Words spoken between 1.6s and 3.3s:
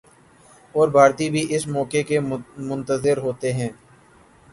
موقع کے منتظر